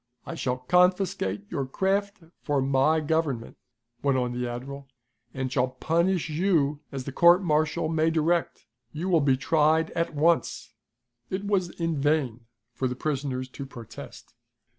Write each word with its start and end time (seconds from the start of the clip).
"I 0.25 0.33
shall 0.33 0.57
confiscate 0.57 1.43
your 1.51 1.67
craft 1.67 2.21
for 2.41 2.59
my 2.59 3.01
government," 3.01 3.57
went 4.01 4.17
on 4.17 4.31
the 4.31 4.47
admiral, 4.47 4.87
"and 5.31 5.51
shall 5.51 5.67
punish 5.67 6.27
you 6.27 6.79
as 6.91 7.03
the 7.03 7.11
court 7.11 7.43
martial 7.43 7.87
may 7.87 8.09
direct. 8.09 8.65
You 8.93 9.09
will 9.09 9.21
be 9.21 9.37
tried 9.37 9.91
at 9.91 10.15
once." 10.15 10.73
It 11.29 11.45
was 11.45 11.69
in 11.79 12.01
vain 12.01 12.47
for 12.73 12.87
the 12.87 12.95
prisoners 12.95 13.47
to 13.49 13.63
protest. 13.67 14.33